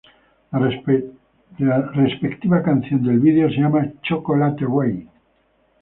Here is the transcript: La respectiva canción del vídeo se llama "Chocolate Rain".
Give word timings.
La 1.59 1.79
respectiva 1.93 2.63
canción 2.63 3.03
del 3.03 3.19
vídeo 3.19 3.47
se 3.49 3.57
llama 3.57 3.85
"Chocolate 4.01 4.65
Rain". 4.67 5.07